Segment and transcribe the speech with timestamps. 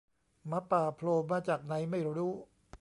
[0.47, 2.33] หมาป่าโผล่มาจากไหนไม่รู้